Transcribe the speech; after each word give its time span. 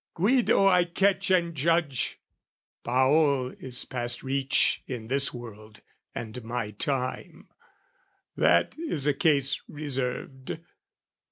Guido 0.15 0.65
I 0.65 0.85
catch 0.85 1.29
and 1.29 1.53
judge; 1.53 2.17
Paul 2.83 3.49
is 3.59 3.85
past 3.85 4.23
reach 4.23 4.81
in 4.87 5.09
this 5.09 5.31
world 5.31 5.81
and 6.15 6.43
my 6.43 6.71
time: 6.71 7.47
That 8.35 8.75
is 8.79 9.05
a 9.05 9.13
case 9.13 9.61
reserved. 9.67 10.57